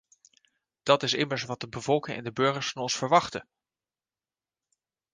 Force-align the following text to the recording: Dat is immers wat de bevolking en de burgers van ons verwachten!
Dat 0.83 1.03
is 1.03 1.13
immers 1.13 1.43
wat 1.43 1.59
de 1.59 1.67
bevolking 1.67 2.17
en 2.17 2.23
de 2.23 2.31
burgers 2.31 2.71
van 2.71 2.81
ons 2.81 2.95
verwachten! 2.95 3.47